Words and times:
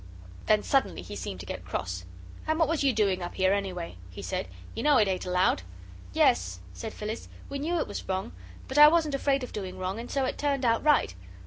Then 0.47 0.63
suddenly 0.63 1.03
he 1.03 1.15
seemed 1.15 1.41
to 1.41 1.45
get 1.45 1.63
cross. 1.63 2.05
"And 2.47 2.57
what 2.57 2.67
was 2.67 2.83
you 2.83 2.91
doing 2.91 3.21
up 3.21 3.35
here, 3.35 3.53
anyway?" 3.53 3.97
he 4.09 4.23
said; 4.23 4.47
"you 4.73 4.81
know 4.81 4.97
it 4.97 5.07
ain't 5.07 5.27
allowed." 5.27 5.61
"Yes," 6.11 6.59
said 6.73 6.91
Phyllis, 6.95 7.29
"we 7.49 7.59
knew 7.59 7.77
it 7.77 7.87
was 7.87 8.09
wrong 8.09 8.31
but 8.67 8.79
I 8.79 8.87
wasn't 8.87 9.13
afraid 9.13 9.43
of 9.43 9.53
doing 9.53 9.77
wrong, 9.77 9.99
and 9.99 10.09
so 10.09 10.25
it 10.25 10.39
turned 10.39 10.65
out 10.65 10.83
right. 10.83 11.13